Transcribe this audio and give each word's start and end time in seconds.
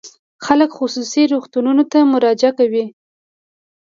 خلک 0.45 0.69
خصوصي 0.77 1.21
روغتونونو 1.33 1.83
ته 1.91 1.97
مراجعه 2.13 2.51
کوي. 2.59 2.85